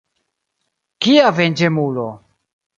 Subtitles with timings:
[1.05, 2.09] Kia venĝemulo!